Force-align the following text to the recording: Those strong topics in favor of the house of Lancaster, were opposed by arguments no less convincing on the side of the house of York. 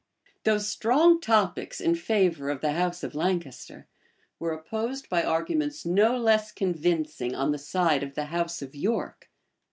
Those 0.45 0.67
strong 0.67 1.21
topics 1.21 1.79
in 1.79 1.93
favor 1.93 2.49
of 2.49 2.61
the 2.61 2.71
house 2.71 3.03
of 3.03 3.13
Lancaster, 3.13 3.87
were 4.39 4.51
opposed 4.51 5.07
by 5.09 5.21
arguments 5.21 5.85
no 5.85 6.17
less 6.17 6.51
convincing 6.51 7.35
on 7.35 7.51
the 7.51 7.59
side 7.59 8.01
of 8.01 8.15
the 8.15 8.25
house 8.25 8.63
of 8.63 8.73
York. 8.73 9.29